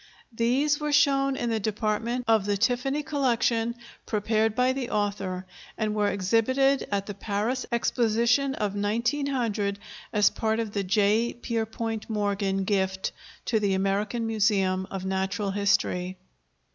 These 0.35 0.79
were 0.79 0.91
shown 0.91 1.35
in 1.35 1.51
the 1.51 1.59
department 1.59 2.25
of 2.27 2.45
the 2.47 2.57
Tiffany 2.57 3.03
Collection 3.03 3.75
prepared 4.07 4.55
by 4.55 4.73
the 4.73 4.89
author, 4.89 5.45
and 5.77 5.93
were 5.93 6.07
exhibited 6.09 6.87
at 6.91 7.05
the 7.05 7.13
Paris 7.13 7.67
Exposition 7.71 8.55
of 8.55 8.73
1900 8.73 9.77
as 10.11 10.31
part 10.31 10.59
of 10.59 10.71
the 10.71 10.83
J. 10.83 11.33
Pierpont 11.35 12.09
Morgan 12.09 12.63
gift 12.63 13.11
to 13.45 13.59
the 13.59 13.75
American 13.75 14.25
Museum 14.25 14.87
of 14.89 15.05
Natural 15.05 15.51
History. 15.51 16.17